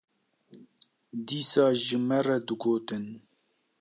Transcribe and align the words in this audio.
dîsa 1.27 1.65
ji 1.83 1.97
me 2.07 2.17
re 2.25 2.37
digotin 2.47 3.05